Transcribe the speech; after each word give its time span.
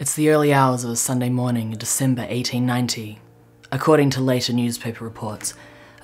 It's 0.00 0.14
the 0.14 0.30
early 0.30 0.52
hours 0.52 0.84
of 0.84 0.90
a 0.90 0.96
Sunday 0.96 1.28
morning 1.28 1.72
in 1.72 1.78
December 1.78 2.22
1890. 2.22 3.18
According 3.72 4.10
to 4.10 4.20
later 4.20 4.52
newspaper 4.52 5.02
reports, 5.02 5.54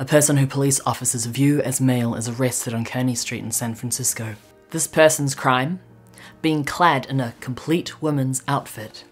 a 0.01 0.05
person 0.05 0.37
who 0.37 0.49
police 0.49 0.81
officers 0.85 1.27
view 1.27 1.63
as 1.63 1.81
male 1.81 2.17
is 2.17 2.29
arrested 2.29 2.75
on 2.75 2.85
Kearny 2.85 3.17
Street 3.17 3.45
in 3.45 3.53
San 3.53 3.77
Francisco. 3.77 4.35
This 4.71 4.89
person's 4.89 5.37
crime? 5.37 5.79
Being 6.43 6.65
clad 6.65 7.07
in 7.07 7.21
a 7.21 7.35
complete 7.39 8.03
woman's 8.03 8.43
outfit. 8.49 9.05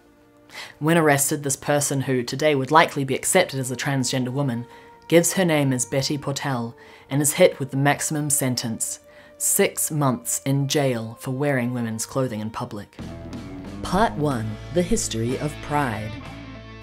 When 0.81 0.99
arrested, 0.99 1.45
this 1.45 1.55
person, 1.55 2.01
who 2.01 2.25
today 2.25 2.57
would 2.57 2.73
likely 2.73 3.05
be 3.05 3.15
accepted 3.15 3.61
as 3.61 3.71
a 3.71 3.77
transgender 3.77 4.33
woman, 4.33 4.67
gives 5.07 5.35
her 5.35 5.45
name 5.45 5.73
as 5.73 5.87
Betty 5.87 6.19
Portell 6.19 6.75
and 7.09 7.23
is 7.23 7.35
hit 7.35 7.61
with 7.61 7.71
the 7.71 7.77
maximum 7.77 8.31
sentence 8.31 8.99
six 9.39 9.93
months 9.93 10.43
in 10.45 10.67
jail 10.67 11.17
for 11.21 11.31
wearing 11.31 11.73
women's 11.73 12.05
clothing 12.05 12.41
in 12.41 12.51
public. 12.51 12.97
Part 13.83 14.13
1 14.15 14.57
The 14.75 14.83
History 14.83 15.39
of 15.41 15.55
Pride. 15.63 16.13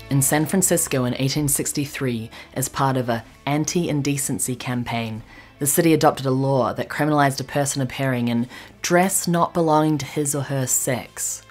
In 0.09 0.21
San 0.21 0.45
Francisco 0.45 0.97
in 0.99 1.13
1863, 1.13 2.29
as 2.53 2.69
part 2.69 2.97
of 2.97 3.09
a 3.09 3.23
anti-indecency 3.45 4.55
campaign, 4.55 5.23
the 5.59 5.65
city 5.65 5.93
adopted 5.93 6.25
a 6.25 6.31
law 6.31 6.73
that 6.73 6.89
criminalized 6.89 7.39
a 7.39 7.45
person 7.45 7.81
appearing 7.81 8.27
in 8.27 8.47
dress 8.81 9.27
not 9.27 9.53
belonging 9.53 9.97
to 9.97 10.05
his 10.05 10.35
or 10.35 10.43
her 10.43 10.67
sex. 10.67 11.41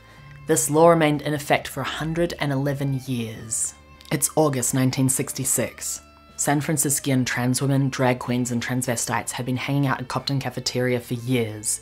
This 0.47 0.71
law 0.71 0.91
remained 0.91 1.23
in 1.23 1.35
effect 1.35 1.67
for 1.67 1.83
111 1.83 3.01
years. 3.07 3.75
It's 4.13 4.31
August 4.37 4.75
1966. 4.75 6.03
San 6.37 6.61
Franciscan 6.61 7.25
trans 7.25 7.61
women, 7.61 7.89
drag 7.89 8.21
queens, 8.21 8.53
and 8.53 8.63
transvestites 8.63 9.33
had 9.33 9.47
been 9.47 9.57
hanging 9.57 9.87
out 9.87 10.01
at 10.01 10.09
Compton 10.09 10.39
Cafeteria 10.39 11.01
for 11.01 11.15
years. 11.15 11.81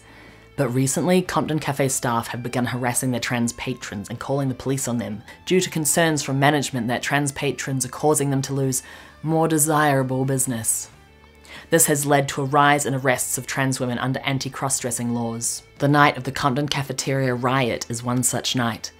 But 0.57 0.71
recently, 0.71 1.21
Compton 1.21 1.59
Cafe 1.59 1.89
staff 1.89 2.29
have 2.29 2.43
begun 2.43 2.65
harassing 2.65 3.11
their 3.11 3.21
trans 3.21 3.53
patrons 3.53 4.09
and 4.09 4.19
calling 4.19 4.49
the 4.49 4.55
police 4.55 4.89
on 4.89 4.97
them 4.97 5.23
due 5.45 5.61
to 5.61 5.71
concerns 5.71 6.23
from 6.23 6.41
management 6.41 6.89
that 6.89 7.03
trans 7.03 7.31
patrons 7.33 7.85
are 7.85 7.91
causing 7.91 8.31
them 8.31 8.41
to 8.43 8.55
lose 8.55 8.83
more 9.23 9.49
desirable 9.49 10.25
business. 10.25 10.89
This 11.69 11.87
has 11.87 12.07
led 12.07 12.29
to 12.29 12.43
a 12.43 12.47
rise 12.47 12.87
in 12.87 12.95
arrests 12.95 13.37
of 13.39 13.47
trans 13.47 13.81
women 13.81 13.99
under 13.99 14.21
anti 14.21 14.49
cross 14.49 14.79
dressing 14.79 15.15
laws. 15.15 15.63
The 15.79 15.89
night 15.89 16.17
of 16.17 16.25
the 16.25 16.33
Compton 16.33 16.69
Cafeteria 16.69 17.35
riot 17.35 17.87
is 17.91 18.03
one 18.03 18.23
such 18.23 18.57
night. 18.57 18.93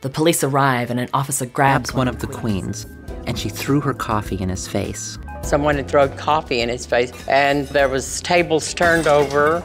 The 0.00 0.10
police 0.10 0.44
arrive 0.44 0.90
and 0.90 1.00
an 1.00 1.08
officer 1.12 1.46
grabs 1.46 1.92
one 1.92 2.08
of 2.08 2.20
the 2.20 2.26
queens, 2.26 2.86
and 3.26 3.38
she 3.38 3.48
threw 3.48 3.80
her 3.80 3.94
coffee 3.94 4.40
in 4.40 4.48
his 4.48 4.68
face. 4.68 5.18
Someone 5.42 5.76
had 5.76 5.88
thrown 5.88 6.16
coffee 6.16 6.60
in 6.60 6.68
his 6.68 6.86
face, 6.86 7.12
and 7.26 7.66
there 7.68 7.88
was 7.88 8.20
tables 8.20 8.72
turned 8.74 9.06
over. 9.06 9.62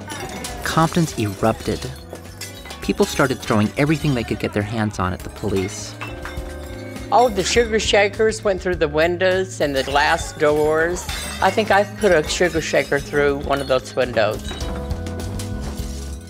Compton's 0.64 1.18
erupted. 1.18 1.80
People 2.82 3.06
started 3.06 3.40
throwing 3.40 3.72
everything 3.78 4.14
they 4.14 4.24
could 4.24 4.40
get 4.40 4.54
their 4.54 4.64
hands 4.64 5.00
on 5.00 5.14
at 5.14 5.20
the 5.20 5.30
police. 5.30 5.96
All 7.12 7.28
of 7.28 7.36
the 7.36 7.44
sugar 7.44 7.80
shakers 7.80 8.44
went 8.44 8.62
through 8.62 8.76
the 8.76 8.88
windows 8.88 9.62
and 9.62 9.76
the 9.76 9.84
glass 9.84 10.32
doors. 10.34 11.04
I 11.42 11.50
think 11.50 11.72
I 11.72 11.84
put 11.84 12.12
a 12.12 12.28
sugar 12.28 12.62
shaker 12.62 13.00
through 13.00 13.40
one 13.40 13.62
of 13.62 13.68
those 13.68 13.96
windows. 13.96 14.48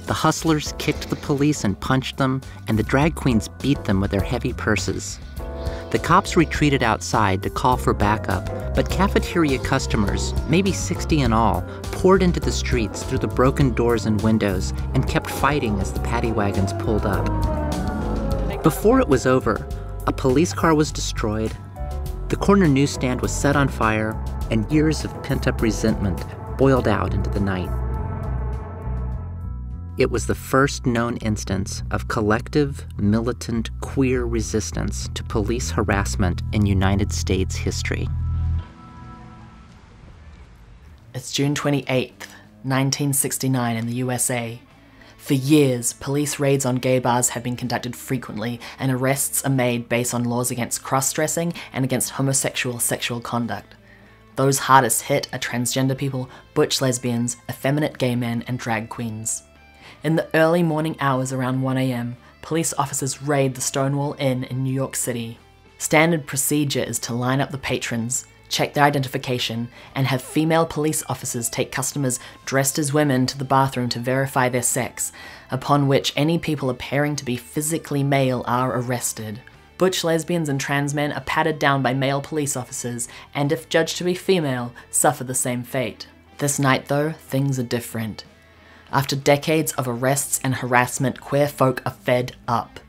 The 0.05 0.13
hustlers 0.13 0.73
kicked 0.80 1.09
the 1.09 1.16
police 1.17 1.64
and 1.64 1.80
punched 1.80 2.17
them, 2.17 2.41
and 2.67 2.80
the 2.80 2.83
drag 2.83 3.16
queens 3.16 3.47
beat 3.61 3.83
them 3.83 4.02
with 4.02 4.11
their 4.11 4.21
heavy 4.21 4.53
purses. 4.53 5.19
The 5.91 5.99
cops 5.99 6.37
retreated 6.37 6.83
outside 6.83 7.41
to 7.43 7.49
call 7.49 7.75
for 7.75 7.93
backup, 7.93 8.45
but 8.75 8.89
cafeteria 8.89 9.57
customers, 9.59 10.33
maybe 10.47 10.71
60 10.71 11.21
in 11.21 11.33
all, 11.33 11.63
poured 11.83 12.21
into 12.21 12.39
the 12.39 12.51
streets 12.51 13.01
through 13.01 13.17
the 13.17 13.27
broken 13.27 13.73
doors 13.73 14.05
and 14.05 14.21
windows 14.21 14.71
and 14.93 15.07
kept 15.07 15.29
fighting 15.29 15.79
as 15.79 15.91
the 15.91 15.99
paddy 16.01 16.31
wagons 16.31 16.73
pulled 16.73 17.05
up. 17.05 17.25
Before 18.61 18.99
it 18.99 19.07
was 19.07 19.25
over, 19.25 19.67
a 20.05 20.13
police 20.13 20.53
car 20.53 20.75
was 20.75 20.91
destroyed, 20.91 21.55
the 22.29 22.35
corner 22.35 22.67
newsstand 22.67 23.21
was 23.21 23.31
set 23.31 23.55
on 23.55 23.67
fire, 23.67 24.15
and 24.51 24.71
years 24.71 25.03
of 25.03 25.23
pent 25.23 25.47
up 25.47 25.63
resentment 25.63 26.23
boiled 26.59 26.87
out 26.87 27.15
into 27.15 27.31
the 27.31 27.39
night. 27.39 27.89
It 29.99 30.10
was 30.10 30.27
the 30.27 30.33
first 30.33 30.86
known 30.86 31.17
instance 31.17 31.83
of 31.92 32.08
collective, 32.08 32.86
militant, 32.98 33.70
queer 33.82 34.23
resistance 34.23 35.10
to 35.14 35.26
police 35.26 35.71
harassment 35.71 36.42
in 36.54 36.65
United 36.65 37.11
States 37.11 37.58
history. 37.58 38.08
It's 41.14 41.33
June 41.33 41.54
28th, 41.54 42.30
1969, 42.64 43.76
in 43.76 43.88
the 43.88 43.95
USA. 43.95 44.61
For 45.17 45.33
years, 45.33 45.92
police 45.92 46.39
raids 46.39 46.65
on 46.65 46.77
gay 46.77 46.99
bars 46.99 47.27
have 47.30 47.43
been 47.43 47.58
conducted 47.58 47.93
frequently, 47.93 48.61
and 48.80 48.93
arrests 48.93 49.43
are 49.43 49.49
made 49.49 49.89
based 49.89 50.14
on 50.14 50.23
laws 50.23 50.49
against 50.49 50.82
cross 50.82 51.11
dressing 51.11 51.52
and 51.73 51.83
against 51.83 52.11
homosexual 52.11 52.80
sexual 52.80 53.20
conduct. 53.20 53.76
Those 54.38 54.59
hardest 54.59 55.02
hit 55.02 55.27
are 55.33 55.39
transgender 55.39 55.98
people, 55.98 56.30
butch 56.54 56.80
lesbians, 56.80 57.36
effeminate 57.49 57.98
gay 57.98 58.15
men, 58.15 58.45
and 58.48 58.58
drag 58.58 58.88
queens. 58.88 59.43
In 60.02 60.15
the 60.15 60.30
early 60.33 60.64
morning 60.64 60.95
hours 61.02 61.33
around 61.33 61.61
1am, 61.61 62.15
police 62.42 62.73
officers 62.77 63.21
raid 63.21 63.55
the 63.55 63.61
Stonewall 63.61 64.15
Inn 64.17 64.45
in 64.45 64.64
New 64.64 64.73
York 64.73 64.95
City. 64.95 65.37
Standard 65.77 66.26
procedure 66.26 66.82
is 66.83 66.99
to 66.99 67.14
line 67.14 67.42
up 67.42 67.52
the 67.52 67.58
patrons, 67.58 68.26
check 68.48 68.73
their 68.73 68.86
identification, 68.86 69.67
and 69.93 70.08
have 70.08 70.21
female 70.21 70.65
police 70.65 71.04
officers 71.09 71.49
take 71.49 71.73
customers 71.73 72.17
dressed 72.45 72.80
as 72.80 72.93
women 72.93 73.26
to 73.26 73.38
the 73.38 73.43
bathroom 73.43 73.89
to 73.89 73.99
verify 73.99 74.48
their 74.48 74.64
sex, 74.64 75.11
upon 75.52 75.89
which 75.89 76.14
any 76.15 76.39
people 76.39 76.70
appearing 76.70 77.17
to 77.17 77.26
be 77.26 77.36
physically 77.36 78.02
male 78.02 78.45
are 78.48 78.80
arrested. 78.80 79.42
Butch 79.77 80.05
lesbians 80.05 80.48
and 80.48 80.61
trans 80.61 80.93
men 80.93 81.11
are 81.11 81.21
patted 81.21 81.59
down 81.59 81.83
by 81.83 81.93
male 81.93 82.21
police 82.21 82.55
officers, 82.55 83.09
and 83.36 83.52
if 83.52 83.67
judged 83.67 83.98
to 83.98 84.05
be 84.05 84.14
female, 84.14 84.73
suffer 84.89 85.26
the 85.26 85.36
same 85.36 85.61
fate. 85.61 86.08
This 86.38 86.58
night, 86.58 86.88
though, 86.88 87.11
things 87.11 87.59
are 87.59 87.64
different. 87.64 88.23
After 88.92 89.16
decades 89.16 89.72
of 89.73 89.88
arrests 89.88 90.39
and 90.44 90.55
harassment, 90.55 91.22
queer 91.22 91.48
folk 91.48 91.82
are 91.86 91.92
fed 91.92 92.36
up. 92.48 92.80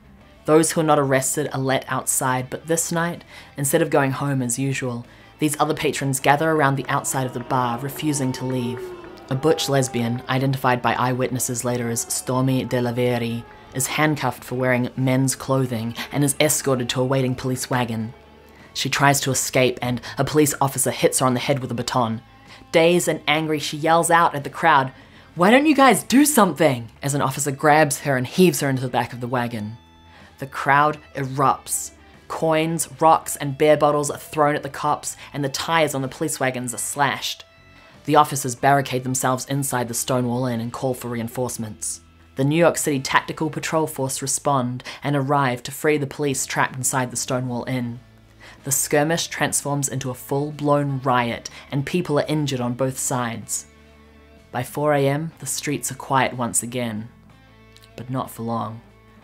Those 0.46 0.72
who 0.72 0.80
are 0.80 0.84
not 0.84 0.98
arrested 0.98 1.50
are 1.52 1.60
let 1.60 1.84
outside, 1.88 2.48
but 2.48 2.66
this 2.66 2.90
night, 2.90 3.22
instead 3.56 3.82
of 3.82 3.90
going 3.90 4.12
home 4.12 4.40
as 4.40 4.58
usual, 4.58 5.04
these 5.38 5.60
other 5.60 5.74
patrons 5.74 6.18
gather 6.18 6.50
around 6.50 6.76
the 6.76 6.88
outside 6.88 7.26
of 7.26 7.34
the 7.34 7.40
bar, 7.40 7.78
refusing 7.78 8.32
to 8.32 8.46
leave. 8.46 8.80
A 9.28 9.34
butch 9.34 9.68
lesbian, 9.68 10.22
identified 10.28 10.80
by 10.80 10.94
eyewitnesses 10.94 11.64
later 11.64 11.90
as 11.90 12.06
Stormé 12.06 12.68
DeLarverie, 12.68 13.44
is 13.74 13.86
handcuffed 13.86 14.42
for 14.42 14.56
wearing 14.56 14.90
men's 14.96 15.36
clothing 15.36 15.94
and 16.10 16.24
is 16.24 16.34
escorted 16.40 16.88
to 16.88 17.00
a 17.00 17.04
waiting 17.04 17.34
police 17.34 17.70
wagon. 17.70 18.12
She 18.74 18.88
tries 18.88 19.20
to 19.20 19.30
escape, 19.30 19.78
and 19.82 20.00
a 20.16 20.24
police 20.24 20.54
officer 20.60 20.90
hits 20.90 21.18
her 21.18 21.26
on 21.26 21.34
the 21.34 21.40
head 21.40 21.60
with 21.60 21.70
a 21.70 21.74
baton. 21.74 22.22
Dazed 22.72 23.08
and 23.08 23.20
angry, 23.28 23.58
she 23.58 23.76
yells 23.76 24.10
out 24.10 24.34
at 24.34 24.44
the 24.44 24.50
crowd, 24.50 24.92
why 25.36 25.50
don't 25.50 25.66
you 25.66 25.74
guys 25.74 26.02
do 26.02 26.24
something? 26.24 26.88
As 27.02 27.14
an 27.14 27.22
officer 27.22 27.52
grabs 27.52 28.00
her 28.00 28.16
and 28.16 28.26
heaves 28.26 28.60
her 28.60 28.68
into 28.68 28.82
the 28.82 28.88
back 28.88 29.12
of 29.12 29.20
the 29.20 29.28
wagon. 29.28 29.76
The 30.38 30.46
crowd 30.46 30.98
erupts. 31.14 31.92
Coins, 32.26 32.88
rocks, 33.00 33.36
and 33.36 33.56
beer 33.56 33.76
bottles 33.76 34.10
are 34.10 34.18
thrown 34.18 34.56
at 34.56 34.62
the 34.62 34.68
cops, 34.68 35.16
and 35.32 35.44
the 35.44 35.48
tires 35.48 35.94
on 35.94 36.02
the 36.02 36.08
police 36.08 36.40
wagons 36.40 36.74
are 36.74 36.78
slashed. 36.78 37.44
The 38.06 38.16
officers 38.16 38.54
barricade 38.54 39.04
themselves 39.04 39.46
inside 39.46 39.88
the 39.88 39.94
Stonewall 39.94 40.46
Inn 40.46 40.60
and 40.60 40.72
call 40.72 40.94
for 40.94 41.08
reinforcements. 41.08 42.00
The 42.36 42.44
New 42.44 42.56
York 42.56 42.78
City 42.78 42.98
Tactical 42.98 43.50
Patrol 43.50 43.86
Force 43.86 44.22
respond 44.22 44.82
and 45.02 45.14
arrive 45.14 45.62
to 45.64 45.70
free 45.70 45.98
the 45.98 46.06
police 46.06 46.46
trapped 46.46 46.76
inside 46.76 47.10
the 47.10 47.16
Stonewall 47.16 47.64
Inn. 47.68 48.00
The 48.64 48.72
skirmish 48.72 49.28
transforms 49.28 49.88
into 49.88 50.10
a 50.10 50.14
full 50.14 50.50
blown 50.50 51.00
riot, 51.02 51.50
and 51.70 51.86
people 51.86 52.18
are 52.18 52.26
injured 52.26 52.60
on 52.60 52.74
both 52.74 52.98
sides. 52.98 53.66
By 54.52 54.62
4am, 54.62 55.30
the 55.38 55.46
streets 55.46 55.92
are 55.92 55.96
quiet 55.96 56.34
once 56.34 56.62
again. 56.62 57.08
But 57.96 58.10
not 58.10 58.30
for 58.30 58.42
long. 58.42 58.80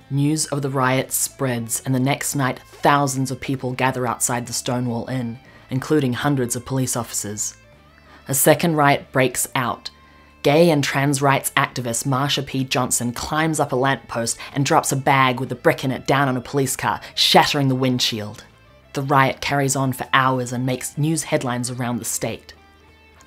News 0.09 0.47
of 0.47 0.63
the 0.63 0.71
riot 0.71 1.11
spreads, 1.11 1.83
and 1.85 1.93
the 1.93 2.01
next 2.01 2.37
night, 2.37 2.61
thousands 2.61 3.33
of 3.33 3.41
people 3.41 3.73
gather 3.73 4.07
outside 4.07 4.47
the 4.47 4.53
Stonewall 4.53 5.09
Inn, 5.09 5.41
including 5.69 6.13
hundreds 6.13 6.55
of 6.55 6.65
police 6.65 6.97
officers. 6.97 7.57
A 8.29 8.35
second 8.35 8.77
riot 8.77 9.11
breaks 9.11 9.49
out. 9.57 9.91
Gay 10.43 10.71
and 10.71 10.85
trans 10.85 11.21
rights 11.21 11.51
activist 11.57 12.07
Marsha 12.07 12.47
P. 12.47 12.63
Johnson 12.63 13.13
climbs 13.13 13.59
up 13.59 13.73
a 13.73 13.77
lamppost 13.77 14.39
and 14.55 14.65
drops 14.65 14.93
a 14.93 14.97
bag 14.97 15.41
with 15.41 15.51
a 15.51 15.57
brick 15.57 15.83
in 15.83 15.91
it 15.91 16.07
down 16.07 16.29
on 16.29 16.37
a 16.37 16.41
police 16.41 16.77
car, 16.77 17.01
shattering 17.17 17.67
the 17.67 17.75
windshield. 17.75 18.45
The 18.93 19.03
riot 19.03 19.41
carries 19.41 19.75
on 19.75 19.93
for 19.93 20.07
hours 20.13 20.53
and 20.53 20.65
makes 20.65 20.97
news 20.97 21.25
headlines 21.25 21.69
around 21.69 21.99
the 21.99 22.05
state. 22.05 22.55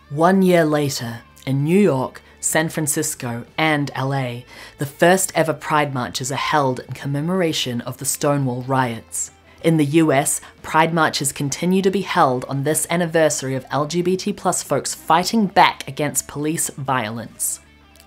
One 0.10 0.42
year 0.42 0.64
later, 0.64 1.20
in 1.50 1.64
New 1.64 1.80
York, 1.80 2.22
San 2.40 2.70
Francisco, 2.70 3.44
and 3.58 3.92
LA, 3.98 4.42
the 4.78 4.86
first 4.86 5.32
ever 5.36 5.52
Pride 5.52 5.94
marches 5.94 6.32
are 6.32 6.36
held 6.36 6.80
in 6.80 6.94
commemoration 6.94 7.82
of 7.82 7.98
the 7.98 8.06
Stonewall 8.06 8.62
riots. 8.62 9.32
In 9.64 9.78
the 9.78 9.86
US, 10.04 10.40
Pride 10.62 10.94
marches 10.94 11.34
continue 11.34 11.82
to 11.82 11.92
be 11.92 12.02
held 12.02 12.46
on 12.46 12.64
this 12.64 12.88
anniversary 12.90 13.56
of 13.56 13.68
LGBT 13.70 14.38
plus 14.38 14.64
folks 14.64 14.94
fighting 14.94 15.48
back 15.48 15.86
against 15.88 16.28
police 16.28 16.70
violence. 16.70 17.60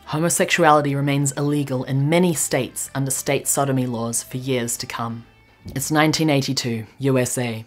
Homosexuality 0.06 0.95
remains 0.95 1.33
illegal 1.33 1.85
in 1.85 2.09
many 2.09 2.33
states 2.33 2.91
under 2.95 3.11
state 3.11 3.49
sodomy 3.49 3.87
laws 3.87 4.23
for 4.23 4.37
years 4.37 4.77
to 4.79 4.87
come. 4.87 5.27
It's 5.67 5.91
1982, 5.91 6.87
USA. 6.99 7.65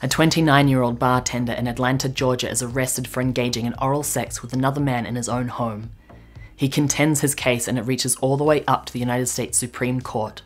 A 0.00 0.06
29 0.06 0.68
year 0.68 0.82
old 0.82 1.00
bartender 1.00 1.52
in 1.52 1.66
Atlanta, 1.66 2.08
Georgia 2.08 2.48
is 2.48 2.62
arrested 2.62 3.08
for 3.08 3.20
engaging 3.20 3.66
in 3.66 3.74
oral 3.82 4.04
sex 4.04 4.42
with 4.42 4.52
another 4.52 4.80
man 4.80 5.04
in 5.04 5.16
his 5.16 5.28
own 5.28 5.48
home. 5.48 5.90
He 6.54 6.68
contends 6.68 7.20
his 7.20 7.34
case 7.34 7.66
and 7.66 7.76
it 7.76 7.82
reaches 7.82 8.14
all 8.16 8.36
the 8.36 8.44
way 8.44 8.64
up 8.66 8.86
to 8.86 8.92
the 8.92 9.00
United 9.00 9.26
States 9.26 9.58
Supreme 9.58 10.00
Court. 10.00 10.42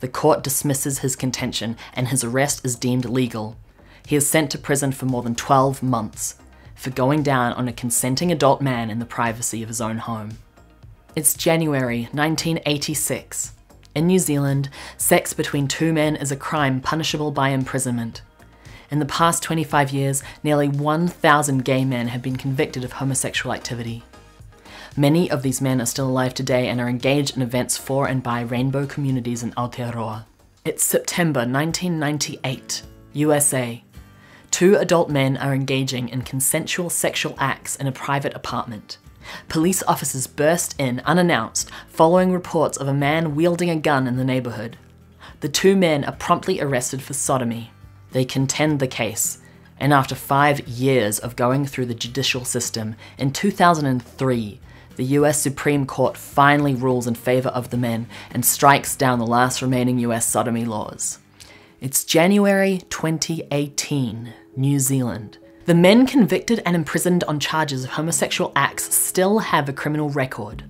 The 0.00 0.08
court 0.08 0.42
dismisses 0.42 1.00
his 1.00 1.14
contention 1.14 1.76
and 1.92 2.08
his 2.08 2.24
arrest 2.24 2.64
is 2.64 2.74
deemed 2.74 3.04
legal. 3.04 3.58
He 4.06 4.16
is 4.16 4.28
sent 4.28 4.50
to 4.52 4.58
prison 4.58 4.92
for 4.92 5.04
more 5.04 5.22
than 5.22 5.34
12 5.34 5.82
months 5.82 6.36
for 6.74 6.88
going 6.88 7.22
down 7.22 7.52
on 7.52 7.68
a 7.68 7.74
consenting 7.74 8.32
adult 8.32 8.62
man 8.62 8.88
in 8.88 8.98
the 8.98 9.04
privacy 9.04 9.62
of 9.62 9.68
his 9.68 9.82
own 9.82 9.98
home. 9.98 10.38
It's 11.14 11.34
January 11.34 12.08
1986. 12.12 13.52
In 13.94 14.06
New 14.06 14.18
Zealand, 14.18 14.70
sex 14.96 15.34
between 15.34 15.68
two 15.68 15.92
men 15.92 16.16
is 16.16 16.32
a 16.32 16.36
crime 16.36 16.80
punishable 16.80 17.30
by 17.30 17.50
imprisonment. 17.50 18.22
In 18.90 18.98
the 18.98 19.06
past 19.06 19.44
25 19.44 19.92
years, 19.92 20.22
nearly 20.42 20.68
1,000 20.68 21.64
gay 21.64 21.84
men 21.84 22.08
have 22.08 22.22
been 22.22 22.34
convicted 22.34 22.82
of 22.82 22.92
homosexual 22.92 23.54
activity. 23.54 24.02
Many 24.96 25.30
of 25.30 25.42
these 25.42 25.60
men 25.60 25.80
are 25.80 25.86
still 25.86 26.08
alive 26.08 26.34
today 26.34 26.68
and 26.68 26.80
are 26.80 26.88
engaged 26.88 27.36
in 27.36 27.42
events 27.42 27.76
for 27.76 28.08
and 28.08 28.20
by 28.20 28.40
rainbow 28.40 28.86
communities 28.86 29.44
in 29.44 29.52
Aotearoa. 29.52 30.24
It's 30.64 30.82
September 30.82 31.40
1998, 31.40 32.82
USA. 33.12 33.84
Two 34.50 34.74
adult 34.74 35.08
men 35.08 35.36
are 35.36 35.54
engaging 35.54 36.08
in 36.08 36.22
consensual 36.22 36.90
sexual 36.90 37.36
acts 37.38 37.76
in 37.76 37.86
a 37.86 37.92
private 37.92 38.34
apartment. 38.34 38.98
Police 39.48 39.84
officers 39.84 40.26
burst 40.26 40.74
in 40.80 41.00
unannounced 41.04 41.70
following 41.86 42.32
reports 42.32 42.76
of 42.76 42.88
a 42.88 42.94
man 42.94 43.36
wielding 43.36 43.70
a 43.70 43.76
gun 43.76 44.08
in 44.08 44.16
the 44.16 44.24
neighborhood. 44.24 44.76
The 45.40 45.48
two 45.48 45.76
men 45.76 46.04
are 46.04 46.16
promptly 46.16 46.60
arrested 46.60 47.02
for 47.02 47.14
sodomy. 47.14 47.70
They 48.12 48.24
contend 48.24 48.80
the 48.80 48.86
case, 48.86 49.38
and 49.78 49.92
after 49.92 50.14
five 50.14 50.66
years 50.68 51.18
of 51.18 51.36
going 51.36 51.66
through 51.66 51.86
the 51.86 51.94
judicial 51.94 52.44
system, 52.44 52.96
in 53.18 53.32
2003, 53.32 54.60
the 54.96 55.04
US 55.04 55.40
Supreme 55.40 55.86
Court 55.86 56.16
finally 56.16 56.74
rules 56.74 57.06
in 57.06 57.14
favour 57.14 57.48
of 57.48 57.70
the 57.70 57.76
men 57.76 58.06
and 58.30 58.44
strikes 58.44 58.94
down 58.96 59.18
the 59.18 59.26
last 59.26 59.62
remaining 59.62 59.98
US 60.00 60.26
sodomy 60.26 60.64
laws. 60.64 61.18
It's 61.80 62.04
January 62.04 62.82
2018, 62.90 64.34
New 64.56 64.78
Zealand. 64.78 65.38
The 65.64 65.74
men 65.74 66.06
convicted 66.06 66.62
and 66.66 66.76
imprisoned 66.76 67.24
on 67.24 67.40
charges 67.40 67.84
of 67.84 67.90
homosexual 67.90 68.52
acts 68.54 68.94
still 68.94 69.38
have 69.38 69.68
a 69.68 69.72
criminal 69.72 70.10
record. 70.10 70.64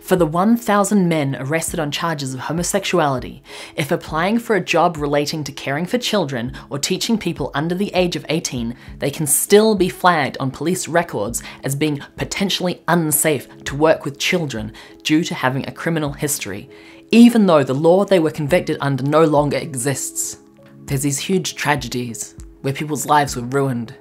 For 0.00 0.16
the 0.16 0.26
1,000 0.26 1.08
men 1.08 1.36
arrested 1.38 1.80
on 1.80 1.90
charges 1.90 2.34
of 2.34 2.40
homosexuality, 2.40 3.42
if 3.76 3.90
applying 3.90 4.38
for 4.38 4.56
a 4.56 4.64
job 4.64 4.96
relating 4.96 5.44
to 5.44 5.52
caring 5.52 5.86
for 5.86 5.98
children 5.98 6.52
or 6.70 6.78
teaching 6.78 7.18
people 7.18 7.50
under 7.54 7.74
the 7.74 7.92
age 7.94 8.16
of 8.16 8.26
18, 8.28 8.76
they 8.98 9.10
can 9.10 9.26
still 9.26 9.74
be 9.74 9.88
flagged 9.88 10.36
on 10.38 10.50
police 10.50 10.88
records 10.88 11.42
as 11.64 11.74
being 11.74 12.00
potentially 12.16 12.82
unsafe 12.88 13.48
to 13.64 13.76
work 13.76 14.04
with 14.04 14.18
children 14.18 14.72
due 15.02 15.24
to 15.24 15.34
having 15.34 15.66
a 15.66 15.72
criminal 15.72 16.12
history, 16.12 16.68
even 17.10 17.46
though 17.46 17.62
the 17.62 17.74
law 17.74 18.04
they 18.04 18.18
were 18.18 18.30
convicted 18.30 18.76
under 18.80 19.02
no 19.02 19.24
longer 19.24 19.56
exists. 19.56 20.38
There's 20.84 21.02
these 21.02 21.18
huge 21.18 21.54
tragedies 21.54 22.34
where 22.62 22.72
people's 22.72 23.06
lives 23.06 23.36
were 23.36 23.42
ruined. 23.42 23.94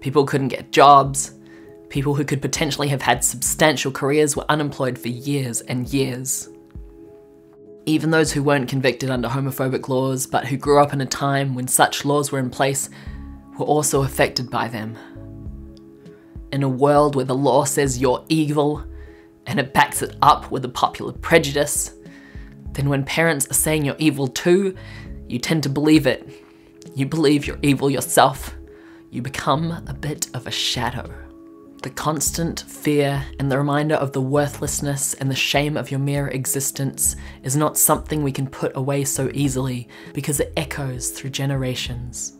People 0.00 0.24
couldn't 0.24 0.48
get 0.48 0.72
jobs, 0.72 1.32
People 1.88 2.14
who 2.14 2.24
could 2.24 2.42
potentially 2.42 2.88
have 2.88 3.02
had 3.02 3.22
substantial 3.22 3.92
careers 3.92 4.36
were 4.36 4.44
unemployed 4.48 4.98
for 4.98 5.08
years 5.08 5.60
and 5.62 5.88
years. 5.92 6.48
Even 7.86 8.10
those 8.10 8.32
who 8.32 8.42
weren't 8.42 8.68
convicted 8.68 9.10
under 9.10 9.28
homophobic 9.28 9.88
laws, 9.88 10.26
but 10.26 10.46
who 10.46 10.56
grew 10.56 10.82
up 10.82 10.92
in 10.92 11.00
a 11.00 11.06
time 11.06 11.54
when 11.54 11.68
such 11.68 12.04
laws 12.04 12.32
were 12.32 12.38
in 12.38 12.50
place, 12.50 12.90
were 13.58 13.66
also 13.66 14.02
affected 14.02 14.50
by 14.50 14.68
them. 14.68 14.96
In 16.50 16.62
a 16.62 16.68
world 16.68 17.14
where 17.14 17.24
the 17.24 17.34
law 17.34 17.64
says 17.64 18.00
you're 18.00 18.24
evil, 18.28 18.84
and 19.46 19.60
it 19.60 19.74
backs 19.74 20.02
it 20.02 20.16
up 20.22 20.50
with 20.50 20.64
a 20.64 20.68
popular 20.68 21.12
prejudice, 21.12 21.94
then 22.72 22.88
when 22.88 23.04
parents 23.04 23.48
are 23.50 23.54
saying 23.54 23.84
you're 23.84 23.96
evil 23.98 24.26
too, 24.26 24.74
you 25.28 25.38
tend 25.38 25.62
to 25.62 25.68
believe 25.68 26.06
it. 26.06 26.28
You 26.94 27.06
believe 27.06 27.46
you're 27.46 27.58
evil 27.62 27.90
yourself. 27.90 28.54
You 29.10 29.22
become 29.22 29.84
a 29.86 29.94
bit 29.94 30.28
of 30.34 30.46
a 30.46 30.50
shadow. 30.50 31.12
The 31.84 31.90
constant 31.90 32.60
fear 32.60 33.22
and 33.38 33.52
the 33.52 33.58
reminder 33.58 33.96
of 33.96 34.12
the 34.12 34.20
worthlessness 34.22 35.12
and 35.12 35.30
the 35.30 35.34
shame 35.34 35.76
of 35.76 35.90
your 35.90 36.00
mere 36.00 36.28
existence 36.28 37.14
is 37.42 37.58
not 37.58 37.76
something 37.76 38.22
we 38.22 38.32
can 38.32 38.46
put 38.46 38.74
away 38.74 39.04
so 39.04 39.30
easily 39.34 39.88
because 40.14 40.40
it 40.40 40.54
echoes 40.56 41.10
through 41.10 41.28
generations. 41.28 42.38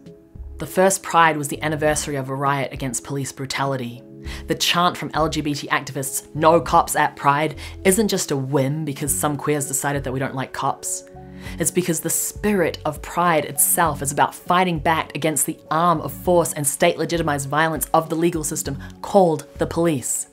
The 0.56 0.66
first 0.66 1.02
Pride 1.02 1.36
was 1.36 1.48
the 1.48 1.60
anniversary 1.60 2.16
of 2.16 2.30
a 2.30 2.34
riot 2.34 2.72
against 2.72 3.04
police 3.04 3.32
brutality. 3.32 4.02
The 4.46 4.54
chant 4.54 4.96
from 4.96 5.10
LGBT 5.10 5.68
activists, 5.68 6.34
no 6.34 6.58
cops 6.58 6.96
at 6.96 7.14
Pride, 7.14 7.56
isn't 7.84 8.08
just 8.08 8.30
a 8.30 8.36
whim 8.38 8.86
because 8.86 9.14
some 9.14 9.36
queers 9.36 9.68
decided 9.68 10.04
that 10.04 10.12
we 10.12 10.20
don't 10.20 10.34
like 10.34 10.54
cops. 10.54 11.04
It's 11.58 11.70
because 11.70 12.00
the 12.00 12.10
spirit 12.10 12.78
of 12.84 13.02
pride 13.02 13.44
itself 13.44 14.02
is 14.02 14.12
about 14.12 14.34
fighting 14.34 14.78
back 14.78 15.14
against 15.14 15.46
the 15.46 15.58
arm 15.70 16.00
of 16.00 16.12
force 16.12 16.52
and 16.52 16.66
state 16.66 16.98
legitimized 16.98 17.48
violence 17.48 17.88
of 17.94 18.08
the 18.08 18.16
legal 18.16 18.44
system 18.44 18.78
called 19.02 19.46
the 19.58 19.66
police. 19.66 20.28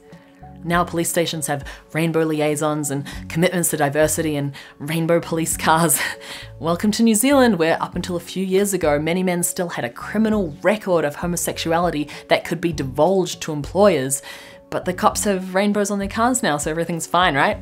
Now 0.64 0.84
police 0.84 1.10
stations 1.10 1.48
have 1.48 1.66
rainbow 1.92 2.24
liaisons 2.24 2.92
and 2.92 3.08
commitments 3.30 3.70
to 3.72 3.78
diversity 3.78 4.36
and 4.36 4.54
rainbow 4.78 5.20
police 5.20 5.58
cars. 5.58 6.00
Welcome 6.60 6.92
to 6.92 7.04
New 7.04 7.16
Zealand, 7.16 7.58
where 7.58 7.82
up 7.82 7.96
until 7.96 8.16
a 8.16 8.20
few 8.20 8.46
years 8.46 8.74
ago, 8.74 9.00
many 9.00 9.24
men 9.24 9.42
still 9.42 9.70
had 9.70 9.86
a 9.86 9.90
criminal 9.90 10.56
record 10.62 11.04
of 11.04 11.16
homosexuality 11.16 12.10
that 12.28 12.46
could 12.46 12.62
be 12.62 12.72
divulged 12.72 13.42
to 13.42 13.54
employers. 13.54 14.22
But 14.70 14.86
the 14.86 14.94
cops 14.94 15.24
have 15.24 15.56
rainbows 15.56 15.90
on 15.90 15.98
their 16.00 16.08
cars 16.08 16.44
now, 16.44 16.58
so 16.58 16.70
everything's 16.70 17.08
fine, 17.08 17.36
right? 17.36 17.58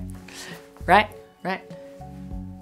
Right? 0.86 1.10
Right? 1.44 1.62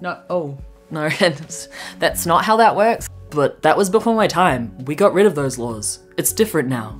No, 0.00 0.22
oh, 0.30 0.56
no, 0.90 1.08
that's 1.98 2.26
not 2.26 2.44
how 2.44 2.56
that 2.56 2.76
works. 2.76 3.08
But 3.30 3.62
that 3.62 3.76
was 3.76 3.90
before 3.90 4.14
my 4.14 4.26
time. 4.26 4.84
We 4.84 4.94
got 4.94 5.12
rid 5.12 5.26
of 5.26 5.34
those 5.34 5.58
laws. 5.58 6.00
It's 6.16 6.32
different 6.32 6.68
now. 6.68 6.98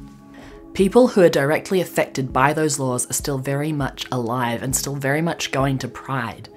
People 0.75 1.09
who 1.09 1.23
are 1.23 1.29
directly 1.29 1.81
affected 1.81 2.33
by 2.33 2.53
those 2.53 2.79
laws 2.79 3.09
are 3.11 3.15
still 3.15 3.39
very 3.39 3.73
much 3.73 4.07
alive 4.13 4.63
and 4.63 4.77
still 4.77 4.95
very 4.95 5.23
much 5.23 5.51
going 5.51 5.79
to 5.79 5.89
Pride. 5.89 6.49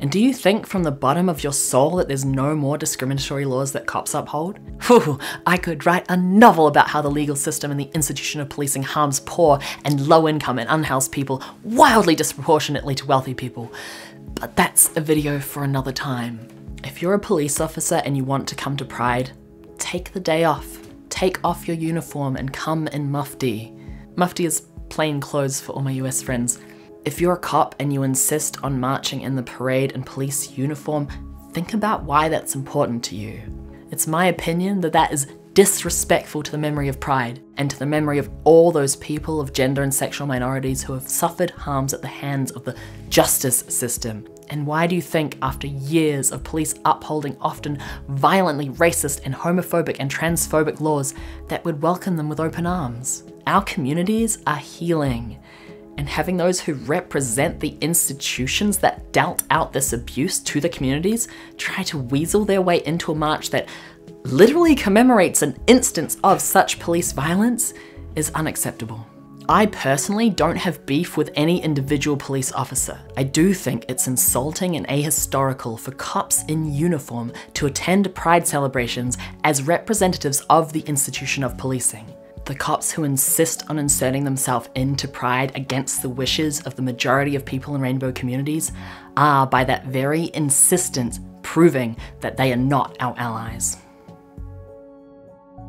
And 0.00 0.10
do 0.10 0.20
you 0.20 0.34
think 0.34 0.66
from 0.66 0.82
the 0.82 0.90
bottom 0.90 1.28
of 1.30 1.42
your 1.42 1.54
soul 1.54 1.96
that 1.96 2.06
there's 2.06 2.24
no 2.24 2.54
more 2.54 2.76
discriminatory 2.76 3.46
laws 3.46 3.72
that 3.72 3.86
cops 3.86 4.12
uphold? 4.12 4.58
Whew, 4.86 5.18
I 5.46 5.56
could 5.56 5.86
write 5.86 6.04
a 6.10 6.16
novel 6.16 6.66
about 6.66 6.88
how 6.88 7.00
the 7.00 7.10
legal 7.10 7.36
system 7.36 7.70
and 7.70 7.80
the 7.80 7.90
institution 7.94 8.42
of 8.42 8.50
policing 8.50 8.82
harms 8.82 9.20
poor 9.20 9.58
and 9.84 10.06
low 10.06 10.28
income 10.28 10.58
and 10.58 10.68
unhoused 10.68 11.12
people 11.12 11.42
wildly 11.62 12.14
disproportionately 12.14 12.94
to 12.96 13.06
wealthy 13.06 13.32
people. 13.32 13.72
But 14.34 14.54
that's 14.54 14.94
a 14.96 15.00
video 15.00 15.40
for 15.40 15.64
another 15.64 15.92
time. 15.92 16.55
If 16.84 17.02
you're 17.02 17.14
a 17.14 17.18
police 17.18 17.60
officer 17.60 17.96
and 18.04 18.16
you 18.16 18.24
want 18.24 18.48
to 18.48 18.54
come 18.54 18.76
to 18.76 18.84
Pride, 18.84 19.32
take 19.78 20.12
the 20.12 20.20
day 20.20 20.44
off. 20.44 20.78
Take 21.08 21.42
off 21.44 21.66
your 21.66 21.76
uniform 21.76 22.36
and 22.36 22.52
come 22.52 22.88
in 22.88 23.10
mufti. 23.10 23.72
Mufti 24.16 24.44
is 24.44 24.66
plain 24.88 25.20
clothes 25.20 25.60
for 25.60 25.72
all 25.72 25.82
my 25.82 25.92
US 25.92 26.22
friends. 26.22 26.58
If 27.04 27.20
you're 27.20 27.34
a 27.34 27.38
cop 27.38 27.74
and 27.78 27.92
you 27.92 28.02
insist 28.02 28.62
on 28.62 28.80
marching 28.80 29.22
in 29.22 29.36
the 29.36 29.42
parade 29.42 29.92
in 29.92 30.02
police 30.02 30.56
uniform, 30.58 31.08
think 31.52 31.74
about 31.74 32.04
why 32.04 32.28
that's 32.28 32.54
important 32.54 33.02
to 33.04 33.16
you. 33.16 33.40
It's 33.90 34.06
my 34.06 34.26
opinion 34.26 34.80
that 34.80 34.92
that 34.92 35.12
is 35.12 35.26
disrespectful 35.54 36.42
to 36.42 36.50
the 36.50 36.58
memory 36.58 36.88
of 36.88 37.00
Pride 37.00 37.42
and 37.56 37.70
to 37.70 37.78
the 37.78 37.86
memory 37.86 38.18
of 38.18 38.28
all 38.44 38.70
those 38.70 38.96
people 38.96 39.40
of 39.40 39.54
gender 39.54 39.82
and 39.82 39.94
sexual 39.94 40.26
minorities 40.26 40.82
who 40.82 40.92
have 40.92 41.08
suffered 41.08 41.50
harms 41.52 41.94
at 41.94 42.02
the 42.02 42.08
hands 42.08 42.50
of 42.50 42.64
the 42.64 42.76
justice 43.08 43.60
system. 43.68 44.26
And 44.48 44.66
why 44.66 44.86
do 44.86 44.94
you 44.94 45.02
think, 45.02 45.38
after 45.42 45.66
years 45.66 46.30
of 46.30 46.44
police 46.44 46.74
upholding 46.84 47.36
often 47.40 47.78
violently 48.08 48.68
racist 48.70 49.22
and 49.24 49.34
homophobic 49.34 49.96
and 49.98 50.10
transphobic 50.10 50.80
laws, 50.80 51.14
that 51.48 51.64
would 51.64 51.82
welcome 51.82 52.16
them 52.16 52.28
with 52.28 52.40
open 52.40 52.66
arms? 52.66 53.24
Our 53.46 53.62
communities 53.62 54.38
are 54.46 54.56
healing. 54.56 55.38
And 55.98 56.08
having 56.08 56.36
those 56.36 56.60
who 56.60 56.74
represent 56.74 57.58
the 57.58 57.76
institutions 57.80 58.78
that 58.78 59.12
dealt 59.12 59.42
out 59.50 59.72
this 59.72 59.92
abuse 59.92 60.38
to 60.40 60.60
the 60.60 60.68
communities 60.68 61.28
try 61.56 61.82
to 61.84 61.98
weasel 61.98 62.44
their 62.44 62.60
way 62.60 62.84
into 62.84 63.12
a 63.12 63.14
march 63.14 63.50
that 63.50 63.68
literally 64.24 64.74
commemorates 64.74 65.42
an 65.42 65.56
instance 65.66 66.18
of 66.22 66.40
such 66.40 66.78
police 66.78 67.12
violence 67.12 67.72
is 68.14 68.30
unacceptable. 68.34 69.06
I 69.48 69.66
personally 69.66 70.28
don't 70.28 70.56
have 70.56 70.86
beef 70.86 71.16
with 71.16 71.30
any 71.36 71.62
individual 71.62 72.16
police 72.16 72.50
officer. 72.50 72.98
I 73.16 73.22
do 73.22 73.54
think 73.54 73.84
it's 73.88 74.08
insulting 74.08 74.74
and 74.74 74.88
ahistorical 74.88 75.78
for 75.78 75.92
cops 75.92 76.42
in 76.46 76.74
uniform 76.74 77.32
to 77.54 77.66
attend 77.66 78.12
pride 78.12 78.44
celebrations 78.44 79.16
as 79.44 79.62
representatives 79.62 80.40
of 80.50 80.72
the 80.72 80.80
institution 80.80 81.44
of 81.44 81.56
policing. 81.56 82.12
The 82.46 82.56
cops 82.56 82.90
who 82.90 83.04
insist 83.04 83.70
on 83.70 83.78
inserting 83.78 84.24
themselves 84.24 84.68
into 84.74 85.06
Pride 85.06 85.52
against 85.54 86.02
the 86.02 86.08
wishes 86.08 86.60
of 86.62 86.74
the 86.74 86.82
majority 86.82 87.36
of 87.36 87.44
people 87.44 87.76
in 87.76 87.80
rainbow 87.80 88.10
communities 88.10 88.72
are, 89.16 89.46
by 89.46 89.62
that 89.64 89.86
very 89.86 90.30
insistence, 90.34 91.20
proving 91.42 91.96
that 92.20 92.36
they 92.36 92.52
are 92.52 92.56
not 92.56 92.96
our 92.98 93.14
allies. 93.16 93.78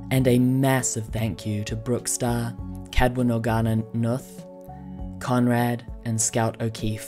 And 0.10 0.27
a 0.27 0.39
massive 0.39 1.07
thank 1.07 1.46
you 1.46 1.63
to 1.63 1.75
Brookstar, 1.75 2.55
Cadwanogana 2.98 3.84
Nuth, 3.94 4.44
Conrad, 5.20 5.86
and 6.06 6.20
Scout 6.20 6.60
O'Keefe. 6.60 7.08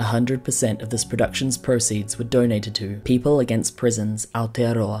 100% 0.00 0.82
of 0.82 0.90
this 0.90 1.04
production's 1.04 1.56
proceeds 1.56 2.18
were 2.18 2.24
donated 2.24 2.74
to 2.74 3.00
People 3.04 3.38
Against 3.38 3.76
Prisons 3.76 4.26
Aotearoa 4.34 5.00